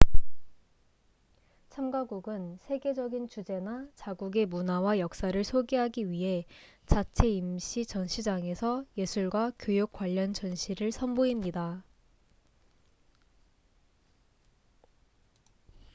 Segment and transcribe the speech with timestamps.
[1.69, 6.45] 참가국은 세계적인 주제나 자국의 문화와 역사를 소개하기 위해
[6.87, 11.83] 자체 임시 전시장에서 예술과 교육 관련 전시를 선보입니다